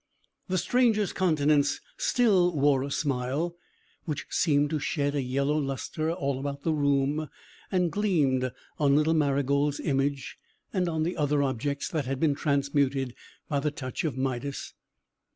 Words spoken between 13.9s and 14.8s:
of Midas.